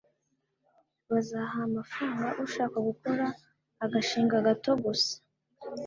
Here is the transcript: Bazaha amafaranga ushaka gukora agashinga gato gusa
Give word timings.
Bazaha 1.11 1.57
amafaranga 1.69 2.27
ushaka 2.45 2.77
gukora 2.87 3.25
agashinga 3.83 4.35
gato 4.47 4.71
gusa 4.83 5.13